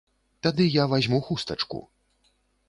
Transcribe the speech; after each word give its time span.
Тады 0.45 0.65
я 0.75 0.85
вазьму 0.93 1.19
хустачку! 1.27 1.83